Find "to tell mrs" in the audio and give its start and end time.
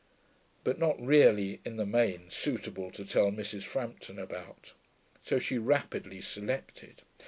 2.89-3.61